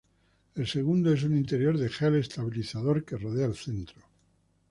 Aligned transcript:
El 0.55 0.65
segundo 0.65 1.13
es 1.13 1.21
un 1.21 1.37
interior 1.37 1.77
de 1.77 1.87
gel 1.87 2.15
estabilizador 2.15 3.05
que 3.05 3.17
rodea 3.17 3.45
el 3.45 3.53
centro. 3.55 4.01